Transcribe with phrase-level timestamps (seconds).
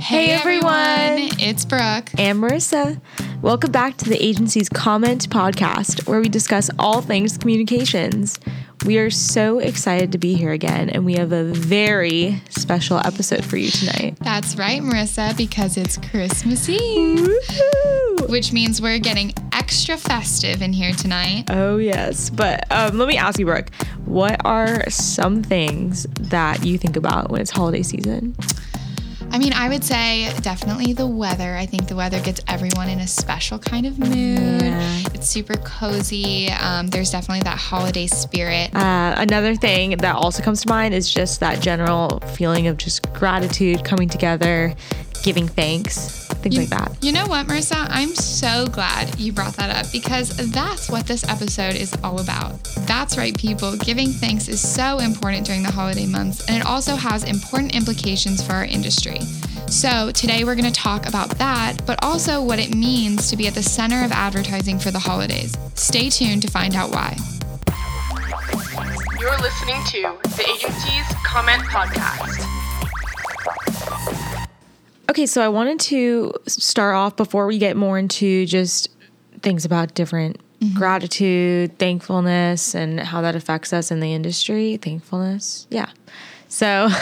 [0.00, 1.38] Hey, everyone.
[1.38, 2.08] It's Brooke.
[2.18, 3.00] and Marissa.
[3.42, 8.40] Welcome back to the agency's Comment Podcast, where we discuss all things communications.
[8.86, 13.44] We are so excited to be here again, and we have a very special episode
[13.44, 14.16] for you tonight.
[14.20, 18.28] That's right, Marissa, because it's Christmas Eve, Woohoo!
[18.30, 21.44] which means we're getting extra festive in here tonight.
[21.50, 22.30] Oh, yes.
[22.30, 23.70] But um, let me ask you, Brooke,
[24.06, 28.34] what are some things that you think about when it's holiday season?
[29.32, 31.56] I mean, I would say definitely the weather.
[31.56, 34.10] I think the weather gets everyone in a special kind of mood.
[34.10, 34.98] Yeah.
[35.14, 36.50] It's super cozy.
[36.50, 38.74] Um, there's definitely that holiday spirit.
[38.74, 43.12] Uh, another thing that also comes to mind is just that general feeling of just
[43.12, 44.74] gratitude coming together,
[45.22, 46.96] giving thanks, things You, like that.
[47.04, 47.86] you know what, Marissa?
[47.90, 52.62] I'm so glad you brought that up because that's what this episode is all about.
[52.86, 53.76] That's right, people.
[53.76, 58.42] Giving thanks is so important during the holiday months, and it also has important implications
[58.44, 59.20] for our industry.
[59.68, 63.46] So, today we're going to talk about that, but also what it means to be
[63.46, 65.56] at the center of advertising for the holidays.
[65.74, 67.16] Stay tuned to find out why.
[69.20, 72.46] You're listening to the agency's Comment Podcast.
[75.10, 78.88] Okay, so I wanted to start off before we get more into just
[79.42, 80.78] things about different mm-hmm.
[80.78, 84.76] gratitude, thankfulness, and how that affects us in the industry.
[84.76, 85.90] Thankfulness, yeah.
[86.46, 86.86] So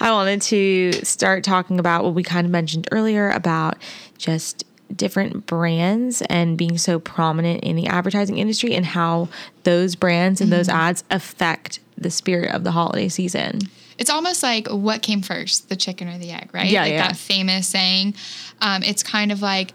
[0.00, 3.76] I wanted to start talking about what we kind of mentioned earlier about
[4.16, 4.64] just
[4.96, 9.28] different brands and being so prominent in the advertising industry and how
[9.64, 10.78] those brands and those mm-hmm.
[10.78, 13.60] ads affect the spirit of the holiday season.
[14.00, 16.70] It's almost like what came first, the chicken or the egg, right?
[16.70, 17.08] Yeah, like yeah.
[17.08, 18.14] that famous saying.
[18.60, 19.74] Um, it's kind of like,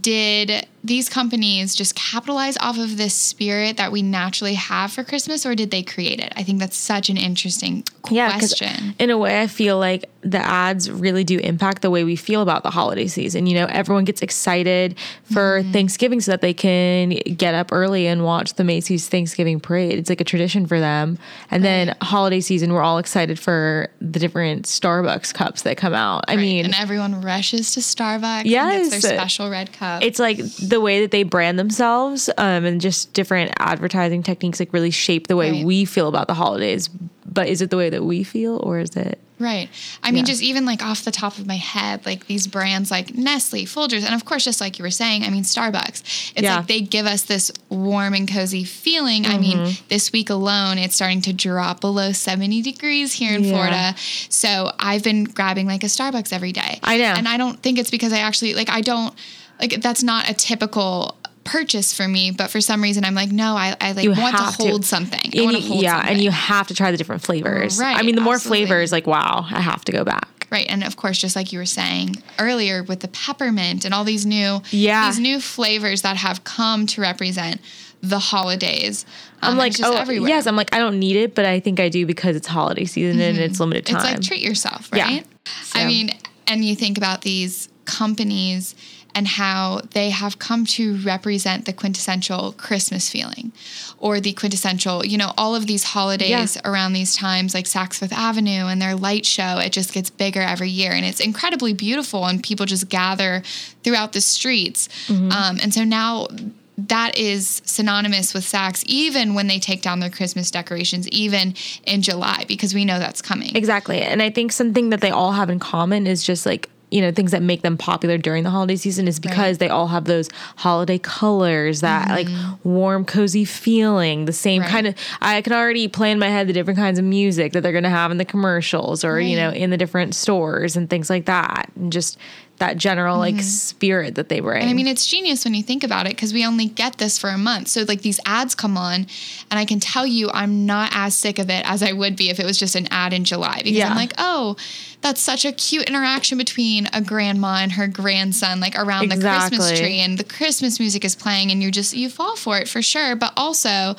[0.00, 5.44] did these companies just capitalize off of this spirit that we naturally have for Christmas,
[5.44, 6.32] or did they create it?
[6.36, 8.94] I think that's such an interesting question.
[8.98, 12.42] in a way, I feel like the ads really do impact the way we feel
[12.42, 13.46] about the holiday season.
[13.46, 15.72] You know, everyone gets excited for Mm-hmm.
[15.72, 19.98] Thanksgiving so that they can get up early and watch the Macy's Thanksgiving parade.
[19.98, 21.18] It's like a tradition for them.
[21.50, 26.24] And then holiday season, we're all excited for the different Starbucks cups that come out.
[26.28, 28.90] I Right, mean, and everyone rushes to Starbucks and Yes.
[28.90, 30.02] gets their special red cup.
[30.02, 34.72] it's like the way that they brand themselves um, and just different advertising techniques like
[34.72, 35.64] really shape the way Right.
[35.64, 36.88] we feel about the holidays.
[36.88, 39.18] But is it the way that we feel or is it?
[39.38, 39.68] Right.
[40.02, 43.14] I mean, just even like off the top of my head, like these brands like
[43.14, 46.00] Nestle, Folgers, and of course, just like you were saying, I mean, Starbucks.
[46.34, 46.56] It's Yeah.
[46.56, 49.26] like they give us this warm and cozy feeling.
[49.26, 49.84] I mean, Mm-hmm.
[49.88, 53.50] this week alone, it's starting to drop below 70 degrees here in Yeah.
[53.50, 53.94] Florida.
[54.30, 56.80] So I've been grabbing like a Starbucks every day.
[56.82, 57.04] I know.
[57.04, 59.12] And I don't think it's because I actually, like, I don't,
[59.60, 63.54] like, that's not a typical purchase for me but for some reason i'm like no
[63.56, 64.62] i, I like You want to have to.
[64.66, 66.90] hold something i And want to you- hold yeah, something and you have to try
[66.90, 67.78] the different flavors.
[67.78, 68.66] Right, I mean, the more absolutely.
[68.66, 70.48] flavors, like wow, I have to go back.
[70.50, 74.02] Right, and of course, just like you were saying earlier with the peppermint and all
[74.04, 75.08] these new, Yeah.
[75.08, 77.60] these new flavors that have come to represent
[78.02, 79.06] the holidays.
[79.42, 80.28] Um, I'm like, oh everywhere.
[80.28, 82.84] yes, I'm like, I don't need it, but I think I do because it's holiday
[82.86, 83.96] season and it's limited time.
[83.98, 85.04] It's like treat yourself, Yeah.
[85.04, 85.26] right?
[85.62, 86.10] So- I mean,
[86.48, 88.74] and you think about these companies
[89.16, 93.50] and how they have come to represent the quintessential Christmas feeling
[93.98, 98.12] or the quintessential, you know, all of these holidays around these times, like Saks Fifth
[98.12, 100.92] Avenue and their light show, it just gets bigger every year.
[100.92, 103.42] And it's incredibly beautiful, and people just gather
[103.82, 104.88] throughout the streets.
[105.06, 105.32] Mm-hmm.
[105.32, 106.28] Um, and so now,
[106.76, 112.02] that is synonymous with Saks, even when they take down their Christmas decorations, even in
[112.02, 113.56] July, because we know that's coming.
[113.56, 114.02] Exactly.
[114.02, 117.12] And I think something that they all have in common is just like, you know,
[117.12, 119.58] things that make them popular during the holiday season is because Right.
[119.58, 122.32] they all have those holiday colors, that mm-hmm.
[122.32, 124.70] like warm, cozy feeling, the same Right.
[124.70, 124.94] kind of.
[125.20, 127.84] I can already play in my head the different kinds of music that they're going
[127.84, 131.26] to have in the commercials or, you know, in the different stores and things like
[131.26, 131.70] that.
[131.76, 132.16] And just
[132.58, 133.42] that general like mm-hmm.
[133.42, 134.62] spirit that they bring.
[134.62, 137.18] And I mean, it's genius when you think about it because we only get this
[137.18, 137.68] for a month.
[137.68, 139.06] So, like, these ads come on,
[139.50, 142.30] and I can tell you I'm not as sick of it as I would be
[142.30, 143.90] if it was just an ad in July because Yeah.
[143.90, 144.56] I'm like, oh,
[145.02, 149.78] that's such a cute interaction between a grandma and her grandson, like around the Christmas
[149.78, 152.82] tree, and the Christmas music is playing, and you just, you fall for it for
[152.82, 153.14] sure.
[153.14, 153.94] But also,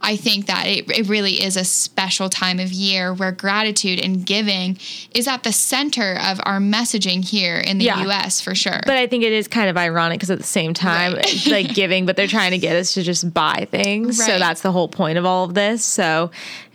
[0.00, 4.24] I think that it, it really is a special time of year where gratitude and
[4.24, 4.78] giving
[5.14, 8.02] is at the center of our messaging here in the Yeah.
[8.06, 8.80] US for sure.
[8.86, 11.24] But I think it is kind of ironic because at the same time, Right.
[11.32, 14.24] it's like giving, but they're trying to get us to just buy things.
[14.24, 15.84] So that's the whole point of all of this.
[15.84, 16.30] So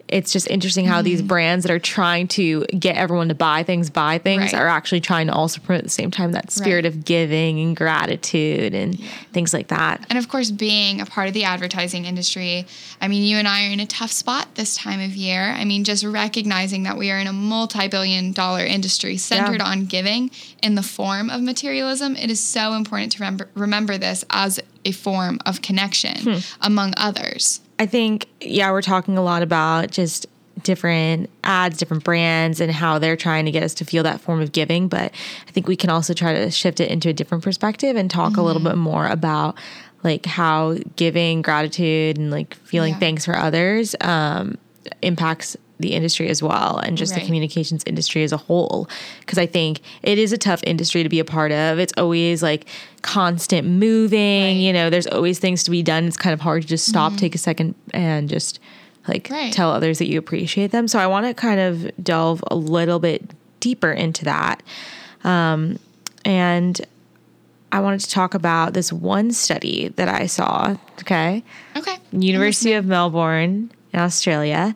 [0.10, 3.90] it's just interesting how these brands that are trying to get everyone to buy things,
[3.90, 4.56] buy things, Right.
[4.56, 6.94] are actually trying to also promote at the same time that spirit Right.
[6.94, 8.98] of giving and gratitude and
[9.34, 10.06] things like that.
[10.10, 12.66] And of course, being a part of the advertising industry,
[13.02, 15.54] I mean, you and I are in a tough spot this time of year.
[15.58, 19.68] I mean, just recognizing that we are in a multi billion dollar industry centered Yeah.
[19.68, 20.32] on giving
[20.64, 24.92] in the form of materialism, it is so important to remember, remember this as a
[24.94, 26.38] form of connection Hmm.
[26.62, 27.60] among others.
[27.80, 30.26] I think, yeah, we're talking a lot about just
[30.64, 34.42] different ads, different brands, and how they're trying to get us to feel that form
[34.42, 34.88] of giving.
[34.88, 35.12] But
[35.48, 38.38] I think we can also try to shift it into a different perspective and talk
[38.38, 39.56] a little bit more about
[40.04, 43.00] like how giving gratitude and like feeling Yeah.
[43.00, 44.58] thanks for others um,
[45.02, 48.90] impacts the industry as well and just the communications industry as a whole.
[49.20, 51.80] Because i think it is a tough industry to be a part of.
[51.80, 52.66] It's always like
[53.02, 56.06] constant moving you know there's always things to be done.
[56.06, 58.60] It's kind of hard to just stop take a second and just
[59.08, 59.34] like Mm-hmm.
[59.34, 59.54] Right.
[59.54, 60.88] tell others that you appreciate them.
[60.88, 63.24] So i want to kind of delve a little bit
[63.62, 64.62] deeper into that.
[65.24, 65.80] Um,
[66.26, 66.82] and
[67.72, 71.44] i wanted to talk about this one study that i saw okay?
[71.76, 71.98] Okay.
[72.12, 74.76] University of Melbourne in Australia,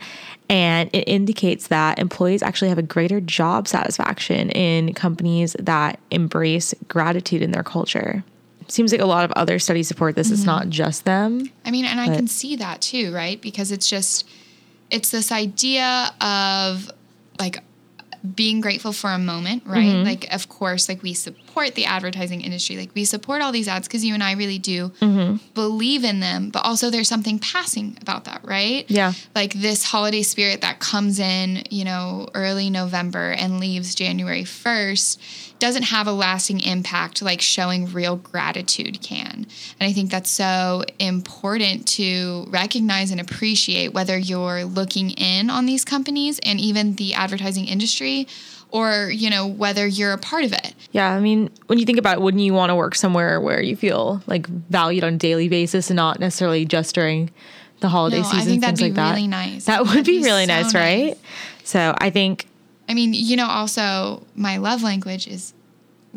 [0.49, 6.73] and it indicates that employees actually have a greater job satisfaction in companies that embrace
[6.87, 8.23] gratitude in their culture.
[8.67, 10.31] Seems like a lot of other studies support this.
[10.31, 11.51] It's not just them.
[11.65, 13.41] I mean, and I can see that too, right?
[13.41, 14.27] Because it's just,
[14.89, 16.89] it's this idea of
[17.37, 17.61] like
[18.35, 19.85] being grateful for a moment, right?
[19.85, 20.05] Mm-hmm.
[20.05, 21.13] Like, of course, like we
[21.51, 24.57] support the advertising industry, like we support all these ads because you and I really
[24.57, 25.35] do Mm-hmm.
[25.53, 28.85] believe in them, but also there's something passing about that, right?
[28.89, 29.13] Yeah.
[29.35, 35.57] Like this holiday spirit that comes in, you know, early November and leaves January 1st
[35.59, 39.45] doesn't have a lasting impact like showing real gratitude can.
[39.79, 45.65] And I think that's so important to recognize and appreciate whether you're looking in on
[45.65, 48.27] these companies and even the advertising industry
[48.71, 50.73] or, you know, whether you're a part of it.
[50.91, 53.61] Yeah, I mean, when you think about it, wouldn't you want to work somewhere where
[53.61, 57.31] you feel like valued on a daily basis and not necessarily just during
[57.79, 59.09] the holiday No, I season, think that'd be like that?
[59.11, 59.65] really nice.
[59.65, 61.07] That would That'd be be really so nice, right?
[61.07, 61.17] nice.
[61.63, 62.47] So I think
[62.89, 65.53] I mean, you know, also my love language is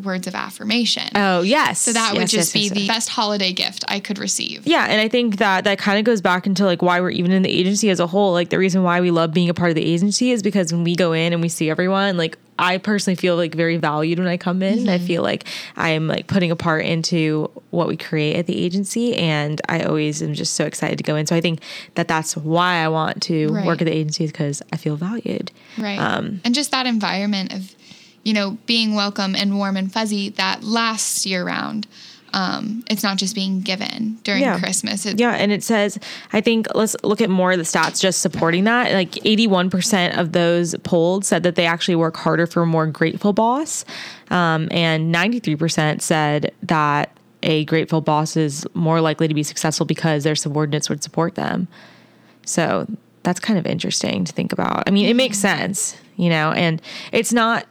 [0.03, 1.07] words of affirmation.
[1.15, 1.79] Oh yes.
[1.79, 2.87] so that would just yes, be yes, the yes.
[2.87, 4.65] best holiday gift I could receive.
[4.67, 7.31] Yeah, and I think that that kind of goes back into like why we're even
[7.31, 8.33] in the agency as a whole.
[8.33, 10.83] Like the reason why we love being a part of the agency is because when
[10.83, 14.29] we go in and we see everyone, like I personally feel like very valued when
[14.29, 14.79] I come in.
[14.79, 15.43] And I feel like
[15.75, 20.21] I'm like putting a part into what we create at the agency, and I always
[20.21, 21.25] am just so excited to go in.
[21.25, 21.59] So I think
[21.95, 23.65] that that's why I want to Right.
[23.65, 25.51] work at the agency because I feel valued.
[25.77, 25.97] Right.
[25.99, 27.75] Um, and just that environment of,
[28.25, 31.87] you know, being welcome and warm and fuzzy that lasts year round.
[32.33, 34.59] Um, it's not just being given during Yeah.
[34.59, 35.05] Christmas.
[35.05, 35.97] It, Yeah, and it says,
[36.33, 38.91] I think let's look at more of the stats just supporting that.
[38.91, 43.31] Like 81% of those polled said that they actually work harder for a more grateful
[43.31, 43.85] boss.
[44.31, 50.25] Um, and 93% said that a grateful boss is more likely to be successful because
[50.25, 51.69] their subordinates would support them.
[52.45, 52.85] So
[53.23, 54.83] that's kind of interesting to think about.
[54.87, 56.81] I mean, it makes sense, you know, and
[57.13, 57.65] it's not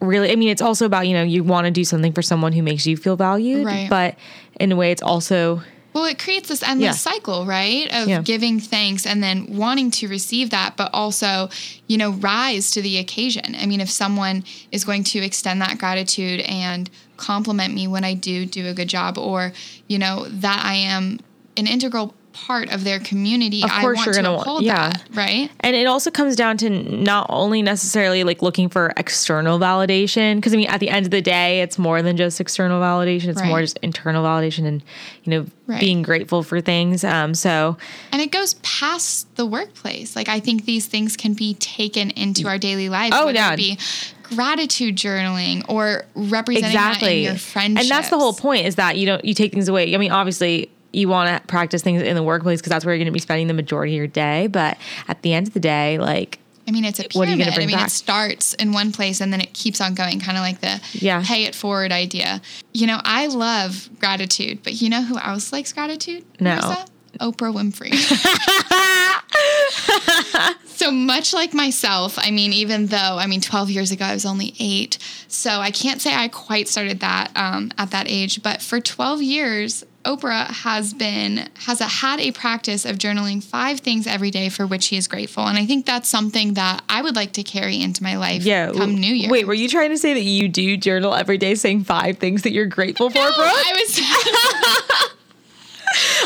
[0.00, 2.52] really, I mean, it's also about, you know, you want to do something for someone
[2.52, 3.88] who makes you feel valued, Right.
[3.88, 4.16] but
[4.58, 5.62] in a way, it's also
[5.92, 7.12] Well, it creates this endless Yeah.
[7.12, 7.92] cycle, right?
[7.92, 8.22] Of Yeah.
[8.22, 11.50] giving thanks and then wanting to receive that, but also,
[11.88, 13.56] you know, rise to the occasion.
[13.60, 18.14] I mean, if someone is going to extend that gratitude and compliment me when I
[18.14, 19.52] do do a good job, or,
[19.88, 21.18] you know, that I am
[21.56, 24.90] an integral part of their community, Of I course want you're to gonna want- yeah.
[24.90, 25.50] that, right?
[25.60, 30.54] And it also comes down to not only necessarily like looking for external validation, because
[30.54, 33.28] I mean, at the end of the day, it's more than just external validation.
[33.28, 34.82] It's more just internal validation and,
[35.24, 35.78] you know, Right.
[35.80, 37.04] being grateful for things.
[37.04, 37.76] Um, so
[38.12, 40.16] And it goes past the workplace.
[40.16, 43.14] Like I think these things can be taken into our daily lives.
[43.16, 43.54] Oh, yeah.
[43.54, 43.78] be
[44.22, 47.24] gratitude journaling or representing that in exactly.
[47.24, 47.82] your friendships.
[47.82, 49.94] And that's the whole point is that you don't, you take things away.
[49.94, 52.98] I mean, obviously you want to practice things in the workplace because that's where you're
[52.98, 54.48] going to be spending the majority of your day.
[54.48, 54.76] But
[55.08, 57.52] at the end of the day, like, I mean, it's a What are you gonna
[57.52, 57.88] bring I mean, back?
[57.88, 60.80] it starts in one place and then it keeps on going, kind of like the
[60.92, 61.22] Yeah.
[61.24, 62.42] pay it forward idea.
[62.72, 66.24] You know, I love gratitude, but you know who else likes gratitude?
[66.38, 66.58] No.
[66.58, 66.86] Marissa?
[67.18, 67.90] Oprah Winfrey.
[70.66, 74.26] so much like myself, I mean, even though, I mean, 12 years ago, I was
[74.26, 74.98] only eight.
[75.28, 79.22] So I can't say I quite started that um, at that age, but for 12
[79.22, 84.48] years, Oprah has been has a, had a practice of journaling five things every day
[84.48, 87.42] for which he is grateful, and I think that's something that I would like to
[87.42, 88.42] carry into my life.
[88.42, 88.72] yeah.
[88.72, 89.30] come New Year.
[89.30, 92.42] Wait, were you trying to say that you do journal every day saying five things
[92.42, 93.38] that you're grateful for, No, Brooke?
[93.38, 95.10] I was.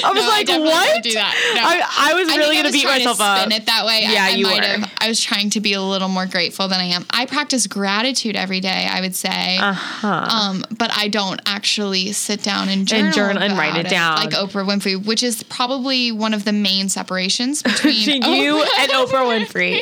[0.05, 1.03] I was No, like, definitely what?
[1.03, 1.53] Do that.
[1.55, 1.63] No.
[1.63, 3.39] I, I was I really gonna beat myself to up.
[3.41, 4.01] Spin it that way.
[4.03, 4.67] Yeah, I, I you might were.
[4.85, 4.93] have.
[4.99, 7.07] I was trying to be a little more grateful than I am.
[7.11, 8.87] I practice gratitude every day.
[8.91, 9.57] I would say.
[9.57, 10.07] Uh-huh.
[10.07, 14.17] Um, but I don't actually sit down and journal, journal and write about it down.
[14.17, 18.79] like Oprah Winfrey, which is probably one of the main separations between Between you Oprah-
[18.81, 19.81] and Oprah Winfrey.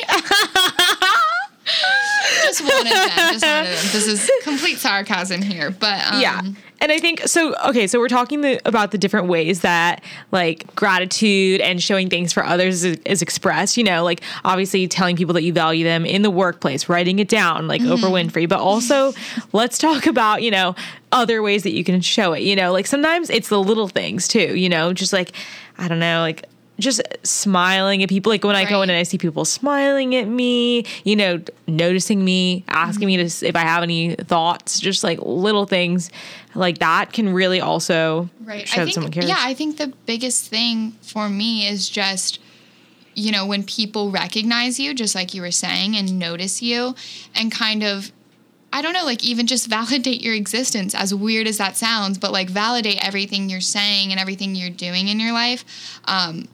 [2.43, 3.09] just one of them.
[3.15, 3.91] Just one of them.
[3.91, 6.41] This is complete sarcasm here, but um, yeah.
[6.83, 7.55] And I think so.
[7.69, 12.33] Okay, so we're talking the, about the different ways that like gratitude and showing things
[12.33, 13.77] for others is, is expressed.
[13.77, 17.29] You know, like obviously telling people that you value them in the workplace, writing it
[17.29, 18.49] down, like Oprah Winfrey.
[18.49, 19.13] But also,
[19.53, 20.75] let's talk about you know
[21.13, 22.43] other ways that you can show it.
[22.43, 24.57] You know, like sometimes it's the little things too.
[24.57, 25.31] You know, just like
[25.77, 26.43] I don't know, like
[26.79, 28.31] just smiling at people.
[28.31, 32.23] Like when i go in and i see people smiling at me you know noticing
[32.23, 36.09] me asking me to if i have any thoughts just like little things
[36.55, 38.67] like that can really also right.
[38.67, 39.27] show i that someone cares.
[39.27, 42.39] Yeah i think the biggest thing for me is just
[43.13, 46.95] you know when people recognize you just like you were saying and notice you
[47.35, 48.11] and kind of
[48.75, 52.31] I don't know, like even just validate your existence, as weird as that sounds, but
[52.31, 55.63] like validate everything you're saying and everything you're doing in your life.
[56.05, 56.47] Um,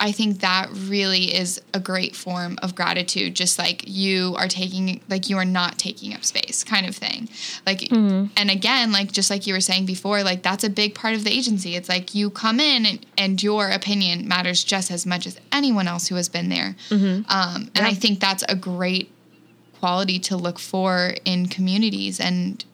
[0.00, 3.34] I think that really is a great form of gratitude.
[3.34, 7.28] Just like you are taking, like you are not taking up space, kind of thing.
[7.66, 7.90] Like,
[8.36, 11.24] and again, like just like you were saying before, like that's a big part of
[11.24, 11.74] the agency.
[11.74, 15.88] It's like you come in and, and your opinion matters just as much as anyone
[15.88, 16.76] else who has been there.
[17.28, 19.10] Um, and I think that's a great
[19.80, 22.64] quality to look for in communities and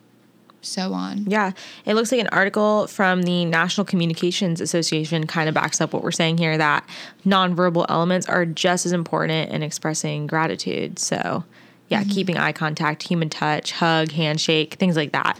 [0.64, 1.26] so on.
[1.28, 1.52] Yeah,
[1.84, 6.02] it looks like an article from the National Communications Association kind of backs up what
[6.02, 6.88] we're saying here that
[7.26, 10.98] nonverbal elements are just as important in expressing gratitude.
[10.98, 11.44] So,
[11.88, 12.10] yeah, Mm-hmm.
[12.10, 15.38] keeping eye contact, human touch, hug, handshake, things like that.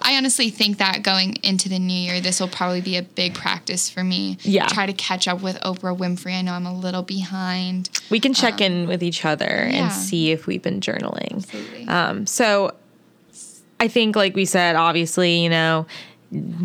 [0.00, 3.34] I honestly think that going into the new year, this will probably be a big
[3.34, 4.38] practice for me.
[4.42, 4.66] Yeah.
[4.68, 6.32] Try to catch up with Oprah Winfrey.
[6.38, 7.90] I know I'm a little behind.
[8.08, 9.82] We can check in with each other Um, yeah.
[9.84, 11.34] and see if we've been journaling.
[11.38, 11.88] Absolutely.
[11.88, 12.72] Um, so
[13.80, 15.86] I think, like we said, obviously, you know,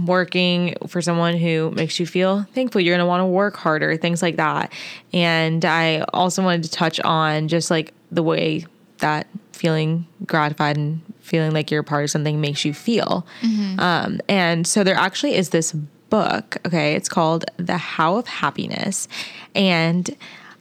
[0.05, 3.97] working for someone who makes you feel thankful, you're going to want to work harder,
[3.97, 4.71] things like that.
[5.13, 8.65] And I also wanted to touch on just like the way
[8.99, 13.25] that feeling gratified and feeling like you're a part of something makes you feel.
[13.79, 15.71] Um, and so there actually is this
[16.09, 19.07] book, okay, it's called The How of Happiness.
[19.55, 20.15] And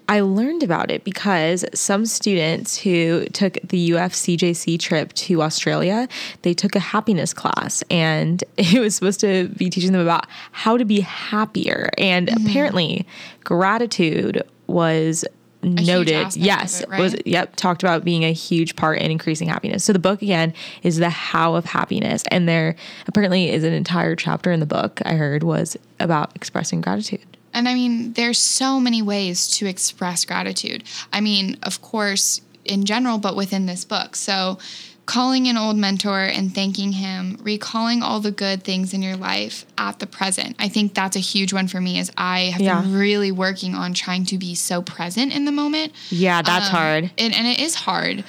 [0.09, 6.09] I learned about it because some students who took the UFCJC trip to Australia,
[6.43, 10.77] they took a happiness class and it was supposed to be teaching them about how
[10.77, 11.91] to be happier.
[11.97, 13.07] And apparently,
[13.45, 15.25] gratitude was
[15.63, 16.37] noted.
[16.37, 19.85] Yes, it, was yep, talked about being a huge part in increasing happiness.
[19.85, 24.15] So the book again is the how of happiness and there apparently is an entire
[24.15, 27.25] chapter in the book I heard was about expressing gratitude.
[27.55, 30.85] And I mean, there's so many ways to express gratitude.
[31.13, 34.17] I mean, of course, in general, but within this book.
[34.17, 34.59] So,
[35.07, 39.67] calling an old mentor and thanking him, recalling all the good things in your life
[39.77, 40.57] at the present.
[40.59, 42.81] I think that's a huge one for me as I have Yeah.
[42.81, 45.93] been really working on trying to be so present in the moment.
[46.09, 47.11] Yeah, that's Um, hard.
[47.19, 48.25] And, and it is hard.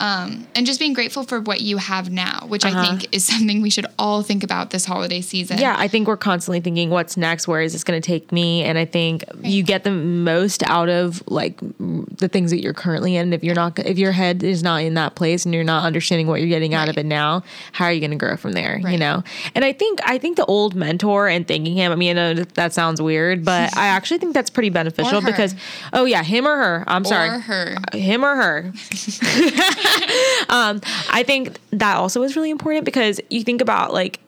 [0.00, 2.82] Um, and just being grateful for what you have now, which I Uh-huh.
[2.98, 5.58] think is something we should all think about this holiday season.
[5.58, 7.46] Yeah, I think we're constantly thinking, what's next?
[7.46, 8.62] Where is this going to take me?
[8.64, 13.14] And I think you get the most out of like the things that you're currently
[13.16, 13.32] in.
[13.34, 16.26] If you're not, if your head is not in that place and you're not understanding
[16.26, 17.42] what you're getting out of it now,
[17.72, 18.78] how are you going to grow from there?
[18.80, 19.22] You know.
[19.54, 21.92] And I think I think the old mentor and thanking him.
[21.92, 25.54] I mean, I know that- sounds weird, but I actually think that's pretty beneficial because,
[25.92, 26.84] oh yeah, him or her.
[26.86, 27.74] I'm sorry, her.
[27.92, 28.72] him or her.
[30.48, 30.80] um,
[31.10, 34.20] I think that also is really important because you think about like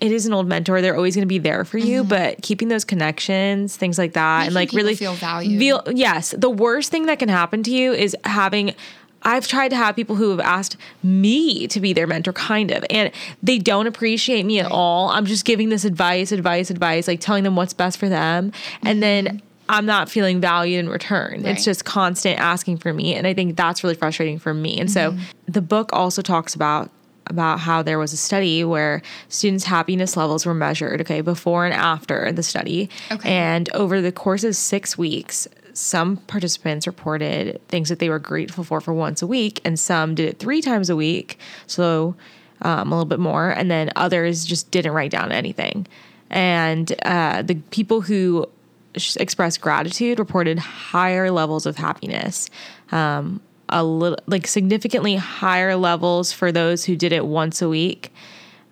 [0.00, 2.04] it is an old mentor; they're always going to be there for you.
[2.04, 4.54] But keeping those connections, things like that, and Mm-hmm.
[4.56, 5.58] Like really feel valued.
[5.58, 8.74] feel- yes, the worst thing that can happen to you is having.
[9.22, 12.82] I've tried to have people who have asked me to be their mentor, kind of,
[12.88, 13.10] and
[13.42, 15.10] they don't appreciate me at all.
[15.10, 18.50] I'm just giving this advice, advice, advice, like telling them what's best for them.
[18.82, 21.42] And then I'm not feeling valued in return.
[21.42, 21.52] Right.
[21.52, 23.14] It's just constant asking for me.
[23.14, 24.78] And I think that's really frustrating for me.
[24.80, 25.20] And so Mm-hmm.
[25.52, 26.90] the book also talks about
[27.26, 31.72] about how there was a study where students' happiness levels were measured, okay, before and
[31.72, 32.90] after the study.
[33.12, 33.30] Okay.
[33.30, 38.64] And over the course of six weeks, some participants reported things that they were grateful
[38.64, 42.16] for for once a week, and some did it three times a week, so
[42.62, 45.86] um, a little bit more, and then others just didn't write down anything.
[46.30, 48.48] And uh, the people who
[48.94, 52.48] expressed gratitude reported higher levels of happiness.
[52.92, 58.12] Um, a little like significantly higher levels for those who did it once a week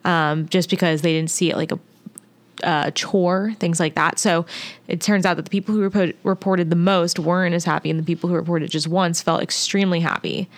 [0.05, 1.79] um, just because they didn't see it like a
[2.65, 4.19] uh, chore, things like that.
[4.19, 4.45] So
[4.89, 8.01] it turns out that the people who report, reported the most weren't as happy, and
[8.01, 10.49] the people who reported just once felt extremely happy.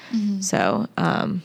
[0.41, 1.43] So um,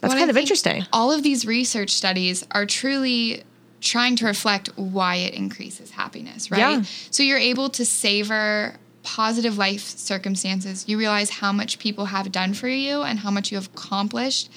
[0.00, 0.86] that's What I kind of interesting.
[0.94, 3.42] All of these research studies are truly
[3.80, 6.58] trying to reflect why it increases happiness, right?
[6.58, 6.82] Yeah.
[7.10, 10.84] So you're able to savor positive life circumstances.
[10.88, 14.50] You realize how much people have done for you and how much you have accomplished.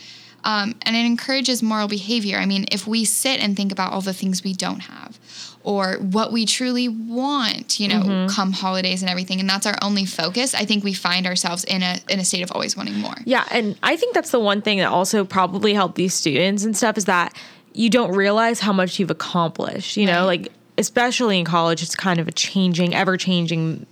[0.43, 2.37] Um, and it encourages moral behavior.
[2.39, 5.19] I mean, if we sit and think about all the things we don't have
[5.63, 8.27] or what we truly want, you know, Mm-hmm.
[8.35, 11.83] come holidays and everything, and that's our only focus, I think we find ourselves in
[11.83, 13.13] a in a state of always wanting more.
[13.25, 16.75] Yeah, and I think that's the one thing that also probably helped these students and
[16.75, 17.37] stuff is that
[17.73, 19.97] you don't realize how much you've accomplished.
[19.97, 20.41] You know, Right.
[20.41, 23.85] like especially in college, it's kind of a changing, ever changing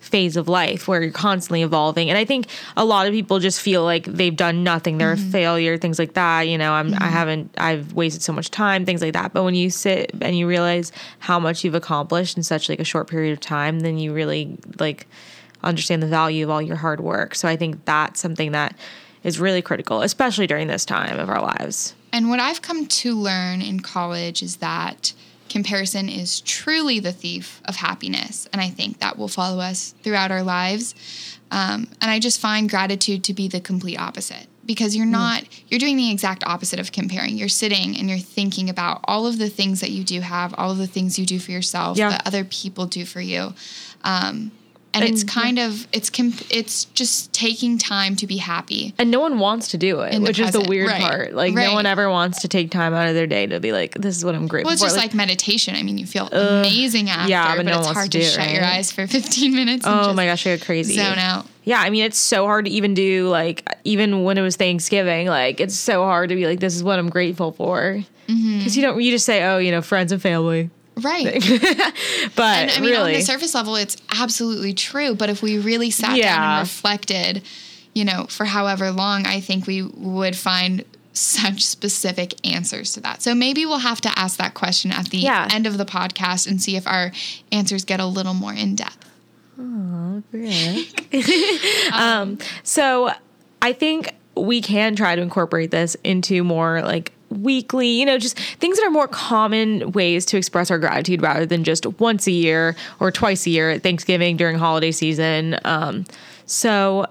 [0.00, 2.10] phase of life where you're constantly evolving.
[2.10, 5.16] And I think a lot of people just feel like they've done nothing, they're a
[5.16, 5.30] mm-hmm.
[5.30, 6.42] failure, things like that.
[6.42, 7.04] You know, I'm I mm-hmm.
[7.04, 9.32] haven't I've wasted so much time, things like that.
[9.32, 12.84] But when you sit and you realize how much you've accomplished in such like a
[12.84, 15.06] short period of time, then you really like
[15.62, 17.34] understand the value of all your hard work.
[17.34, 18.76] So I think that's something that
[19.24, 21.94] is really critical, especially during this time of our lives.
[22.12, 25.12] And what I've come to learn in college is that
[25.48, 28.48] comparison is truly the thief of happiness.
[28.52, 30.94] And I think that will follow us throughout our lives.
[31.50, 34.98] Um, and I just find gratitude to be the complete opposite because Hmm.
[34.98, 37.36] you're not, you're doing the exact opposite of comparing.
[37.36, 40.70] You're sitting and you're thinking about all of the things that you do have, all
[40.70, 42.10] of the things you do for yourself, Yeah.
[42.10, 43.52] that other people do for you.
[44.04, 44.52] Um,
[44.94, 48.94] and, it's And- kind of it's comp- it's just taking time to be happy.
[48.98, 51.32] And no one wants to do it, which is the weird right, part.
[51.34, 51.66] Like right.
[51.68, 54.16] no one ever wants to take time out of their day to be like, this
[54.16, 54.86] is what I'm grateful Well, it's for.
[54.88, 55.74] just like, meditation.
[55.76, 58.18] I mean, you feel amazing after, yeah, but, but no one it's wants hard to
[58.20, 59.86] to, it, shut your eyes for 15 minutes.
[59.86, 60.94] And oh just my gosh, I go crazy.
[60.96, 61.46] zone out.
[61.64, 65.28] Yeah, I mean, it's so hard to even do like even when it was Thanksgiving,
[65.28, 68.02] like it's so hard to be like, this is what I'm grateful for.
[68.26, 68.68] Because Mm-hmm.
[68.80, 70.70] you don't, you just say, oh, you know, friends and family.
[71.00, 71.42] Right.
[72.36, 75.14] But And I mean, really, on the surface level, it's absolutely true.
[75.14, 77.42] But if we really sat down and reflected,
[77.94, 80.84] you know, for however long, I think we would find
[81.14, 83.22] such specific answers to that.
[83.22, 85.48] So maybe we'll have to ask that question at the Yeah.
[85.52, 87.12] end of the podcast and see if our
[87.50, 89.08] answers get a little more in depth.
[91.92, 93.10] um, so
[93.60, 98.38] I think we can try to incorporate this into more like weekly, you know, just
[98.38, 102.32] things that are more common ways to express our gratitude rather than just once a
[102.32, 105.58] year or twice a year at Thanksgiving during holiday season.
[105.64, 106.04] Um,
[106.46, 107.06] so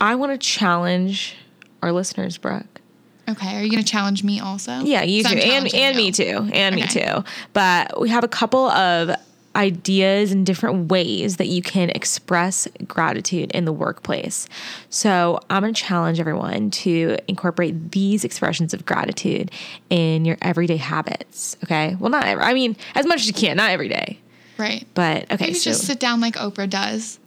[0.00, 1.36] I want to challenge
[1.82, 2.80] our listeners, Brooke.
[3.28, 3.56] Okay.
[3.56, 4.80] Are you going to challenge me also?
[4.80, 6.02] Yeah, you too, and and you.
[6.02, 7.24] me too, and me too.
[7.52, 9.16] But we have a couple of
[9.56, 14.48] ideas and different ways that you can express gratitude in the workplace.
[14.90, 19.50] So I'm going to challenge everyone to incorporate these expressions of gratitude
[19.90, 21.56] in your everyday habits.
[21.64, 22.44] Okay, well, not every.
[22.44, 24.20] I mean, as much as you can, not every day.
[24.58, 24.86] Right.
[24.94, 27.18] But okay, Maybe so just sit down like Oprah does.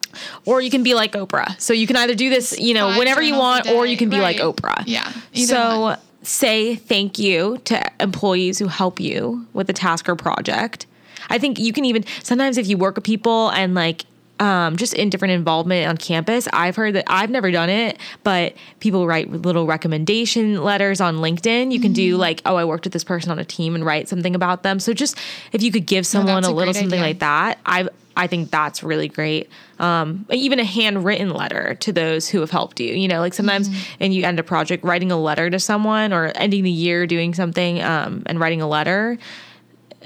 [0.45, 1.59] or you can be like Oprah.
[1.59, 4.09] So you can either do this, you know, Five whenever you want, or you can
[4.09, 4.83] be like Oprah.
[4.85, 5.99] Yeah, So one.
[6.23, 10.85] say thank you to employees who help you with a task or project.
[11.29, 14.05] I think you can even sometimes if you work with people and like
[14.39, 18.53] um, just in different involvement on campus, I've heard that I've never done it, but
[18.79, 21.73] people write little recommendation letters on LinkedIn.
[21.73, 22.21] You can do Mm-hmm.
[22.21, 24.79] like, oh, I worked with this person on a team and write something about them.
[24.79, 25.17] So just
[25.51, 27.05] if you could give someone that's a a little something idea.
[27.09, 29.49] like that, I I think that's really great.
[29.77, 32.93] Um, even a handwritten letter to those who have helped you.
[32.93, 33.95] You know, like sometimes, Mm-hmm.
[34.03, 37.33] and you end a project writing a letter to someone or ending the year doing
[37.33, 39.17] something um, and writing a letter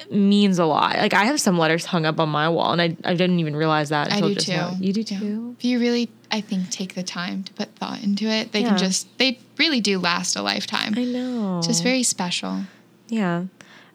[0.10, 0.98] means a lot.
[0.98, 3.56] Like I have some letters hung up on my wall, and I, I didn't even
[3.56, 4.54] realize that I until do just too.
[4.54, 4.76] now.
[4.80, 5.56] You do too.
[5.58, 8.70] If you really, I think, take the time to put thought into it, they Yeah.
[8.70, 10.94] can just, they really do last a lifetime.
[10.98, 11.62] I know.
[11.64, 12.62] Just very special.
[13.10, 13.46] Yeah.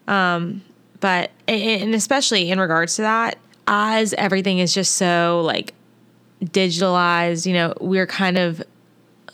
[0.07, 0.61] Um,
[1.01, 5.73] but and especially in regards to that, as everything is just so like
[6.43, 8.61] digitalized, you know, we're kind of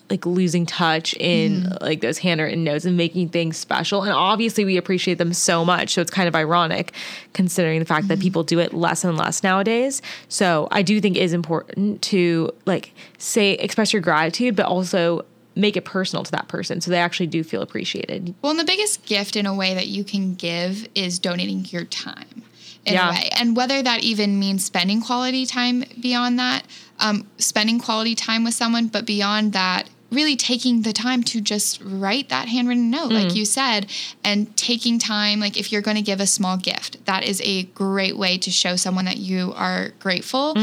[0.10, 4.04] like losing touch in like those handwritten notes and making things special.
[4.04, 5.94] And obviously we appreciate them so much.
[5.96, 6.94] So it's kind of ironic
[7.34, 10.02] considering the fact that people do it less and less nowadays.
[10.30, 15.26] So I do think it is important to like say express your gratitude, but also
[15.56, 18.36] make it personal to that person so they actually do feel appreciated.
[18.42, 21.86] Well, and the biggest gift in a way that you can give is donating your
[21.86, 22.44] time
[22.86, 23.10] in Yeah.
[23.10, 23.30] a way.
[23.40, 26.66] And whether that even means spending quality time beyond that,
[27.00, 31.82] um, spending quality time with someone, but beyond that, really taking the time to just
[31.84, 33.24] write that handwritten note, Mm.
[33.26, 33.88] like you said,
[34.24, 37.64] and taking time, like if you're going to give a small gift, that is a
[37.64, 40.56] great way to show someone that you are grateful.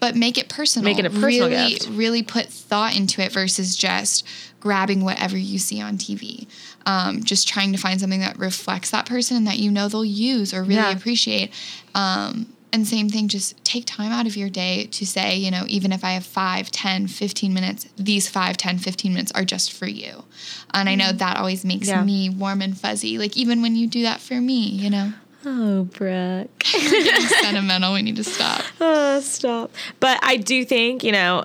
[0.00, 0.84] But make it personal.
[0.84, 1.88] Make it a personal really, gift.
[1.90, 4.24] really put thought into it versus just
[4.60, 6.46] grabbing whatever you see on TV.
[6.86, 10.04] Um, just trying to find something that reflects that person and that you know they'll
[10.04, 10.90] use or really Yeah.
[10.92, 11.50] appreciate.
[11.94, 15.64] Um, and same thing, just take time out of your day to say, you know,
[15.68, 19.72] even if I have 5, 10, 15 minutes, these 5, 10, 15 minutes are just
[19.72, 20.24] for you.
[20.72, 21.98] And I know that always makes Mm-hmm.
[22.00, 22.04] Yeah.
[22.04, 23.16] me warm and fuzzy.
[23.18, 25.12] Like even when you do that for me, you know,
[25.46, 26.64] Oh, Brooke.
[26.64, 27.92] sentimental.
[27.92, 28.62] We need to stop.
[28.80, 29.70] Oh, stop.
[30.00, 31.44] But I do think, you know,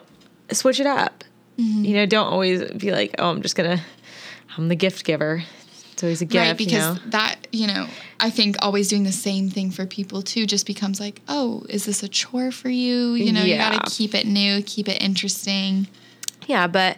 [0.52, 1.24] switch it up.
[1.60, 1.84] Mm-hmm.
[1.86, 3.84] You know, don't always be like, oh, I'm just going to,
[4.58, 5.44] I'm the gift giver.
[6.00, 7.10] It's always a gift, right because you know?
[7.12, 7.88] that you know
[8.22, 11.84] i think always doing the same thing for people too just becomes like oh is
[11.86, 13.72] this a chore for you you know Yeah.
[13.74, 15.88] you gotta keep it new keep it interesting
[16.48, 16.98] Yeah, but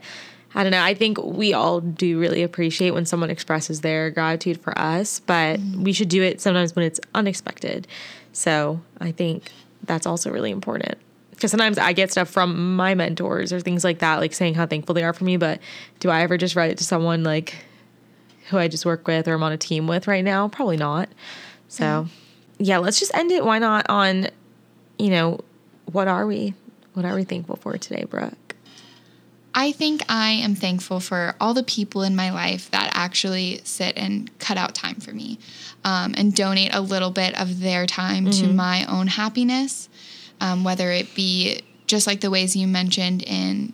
[0.54, 0.84] I don't know.
[0.84, 5.60] I think we all do really appreciate when someone expresses their gratitude for us, but
[5.60, 5.84] Mm-hmm.
[5.84, 7.88] we should do it sometimes when it's unexpected.
[8.34, 9.50] So I think
[9.86, 10.98] that's also really important.
[11.32, 14.66] Because sometimes I get stuff from my mentors or things like that, like saying how
[14.68, 15.38] thankful they are for me.
[15.38, 15.60] But
[16.02, 17.56] do I ever just write it to someone like
[18.52, 20.48] who I just work with or I'm on a team with right now?
[20.48, 21.10] Probably not.
[21.68, 22.08] So
[22.60, 23.44] yeah, let's just end it.
[23.44, 24.28] Why not on,
[25.00, 25.40] you know,
[25.92, 26.54] what are we?
[26.94, 28.56] What are we thankful for today, Brooke?
[29.54, 33.98] i think i am thankful for all the people in my life that actually sit
[33.98, 35.38] and cut out time for me
[35.84, 39.90] um, and donate a little bit of their time to my own happiness
[40.40, 43.74] um, whether it be just like the ways you mentioned in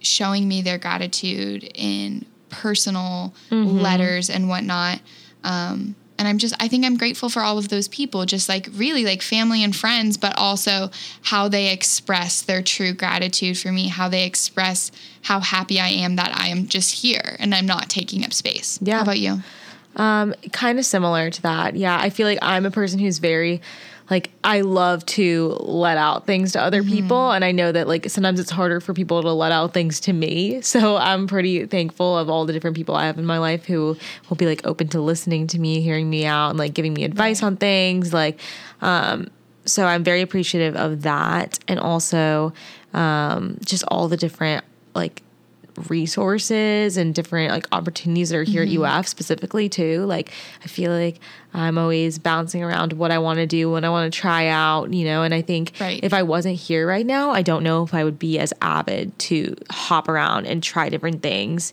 [0.00, 5.00] showing me their gratitude in personal letters and whatnot.
[5.44, 8.68] Um, and I'm just, I think I'm grateful for all of those people, just like
[8.72, 10.90] really like family and friends, but also
[11.22, 14.90] how they express their true gratitude for me, how they express
[15.22, 18.78] how happy I am that I am just here and I'm not taking up space.
[18.80, 18.96] Yeah.
[18.96, 19.42] How about you?
[19.96, 21.76] Um, kind of similar to that.
[21.76, 23.60] Yeah, I feel like I'm a person who's very
[24.08, 28.08] like I love to let out things to other people and I know that like
[28.08, 30.60] sometimes it's harder for people to let out things to me.
[30.76, 33.96] So I'm pretty thankful of all the different people I have in my life who
[34.28, 37.04] will be like open to listening to me, hearing me out and like giving me
[37.04, 38.38] advice on things like
[38.82, 39.28] um
[39.64, 42.52] so I'm very appreciative of that and also
[42.92, 44.64] um just all the different
[44.94, 45.22] like
[45.88, 48.84] resources and different like opportunities that are here Mm-hmm.
[48.84, 50.04] at UF specifically too.
[50.06, 50.30] Like
[50.64, 51.18] I feel like
[51.54, 54.92] I'm always bouncing around what I want to do, what I want to try out,
[54.92, 56.00] you know, and I think Right.
[56.02, 59.18] if I wasn't here right now, I don't know if I would be as avid
[59.20, 61.72] to hop around and try different things.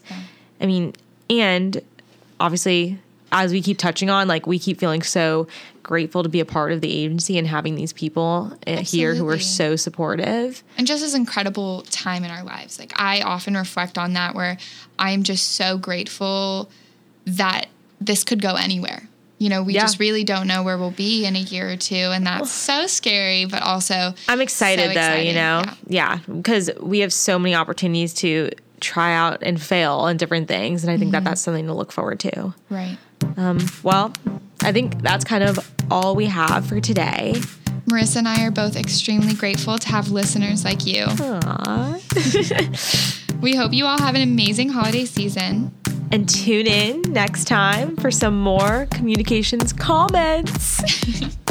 [0.60, 0.94] I mean,
[1.30, 1.80] and
[2.40, 2.98] obviously
[3.32, 5.46] as we keep touching on, like we keep feeling so
[5.84, 9.28] grateful to be a part of the agency and having these people uh, here who
[9.28, 10.64] are so supportive.
[10.76, 12.78] and just this incredible time in our lives.
[12.80, 14.58] Like I often reflect on that where
[14.98, 16.68] I'm just so grateful
[17.26, 17.66] that
[18.00, 19.08] this could go anywhere.
[19.38, 19.82] You know, we Yeah.
[19.82, 22.86] just really don't know where we'll be in a year or two and that's so
[22.86, 25.26] scary, but also I'm excited so though, exciting.
[25.28, 25.62] you know?
[25.88, 26.18] Yeah.
[26.26, 30.82] Yeah, because we have so many opportunities to try out and fail on different things.
[30.84, 31.24] And I think Mm-hmm.
[31.24, 32.54] that that's something to look forward to.
[32.70, 32.96] Right.
[33.82, 34.12] Well,
[34.64, 35.58] I think that's kind of
[35.90, 37.34] all we have for today.
[37.86, 41.04] Marissa and I are both extremely grateful to have listeners like you.
[41.04, 42.00] Aww.
[43.44, 45.70] We hope you all have an amazing holiday season.
[46.10, 50.80] And tune in next time for some more communications comments.